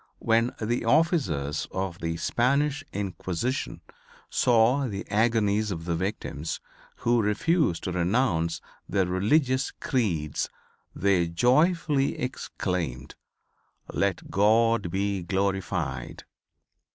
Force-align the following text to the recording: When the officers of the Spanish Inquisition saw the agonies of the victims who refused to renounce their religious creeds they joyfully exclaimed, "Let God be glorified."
When 0.17 0.55
the 0.59 0.83
officers 0.83 1.67
of 1.69 1.99
the 1.99 2.17
Spanish 2.17 2.83
Inquisition 2.91 3.81
saw 4.31 4.87
the 4.87 5.07
agonies 5.11 5.69
of 5.69 5.85
the 5.85 5.95
victims 5.95 6.59
who 6.95 7.21
refused 7.21 7.83
to 7.83 7.91
renounce 7.91 8.61
their 8.89 9.05
religious 9.05 9.69
creeds 9.69 10.49
they 10.95 11.27
joyfully 11.27 12.17
exclaimed, 12.17 13.13
"Let 13.93 14.31
God 14.31 14.89
be 14.89 15.21
glorified." 15.21 16.23